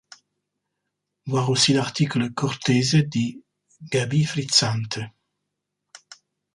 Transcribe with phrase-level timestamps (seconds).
[1.27, 3.39] Voir aussi l’article Cortese di
[3.83, 5.13] Gavi frizzante.